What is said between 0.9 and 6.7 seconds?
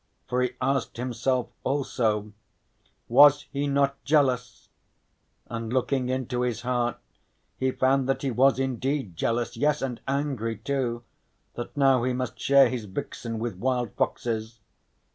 himself also: "Was he not jealous?" And looking into his